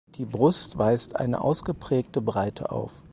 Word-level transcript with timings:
Die 0.15 0.25
Brust 0.25 0.79
weist 0.79 1.15
eine 1.15 1.41
ausgeprägte 1.41 2.21
Breite 2.21 2.71
auf. 2.71 2.91